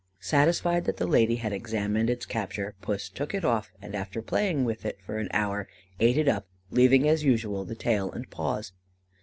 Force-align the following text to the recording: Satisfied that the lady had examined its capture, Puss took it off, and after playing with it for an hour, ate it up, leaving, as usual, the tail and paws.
Satisfied 0.19 0.85
that 0.85 0.97
the 0.97 1.05
lady 1.05 1.35
had 1.35 1.53
examined 1.53 2.09
its 2.09 2.25
capture, 2.25 2.73
Puss 2.81 3.07
took 3.07 3.35
it 3.35 3.45
off, 3.45 3.71
and 3.83 3.93
after 3.93 4.19
playing 4.19 4.65
with 4.65 4.83
it 4.83 4.99
for 4.99 5.19
an 5.19 5.29
hour, 5.31 5.67
ate 5.99 6.17
it 6.17 6.27
up, 6.27 6.47
leaving, 6.71 7.07
as 7.07 7.23
usual, 7.23 7.65
the 7.65 7.75
tail 7.75 8.11
and 8.11 8.27
paws. 8.31 8.71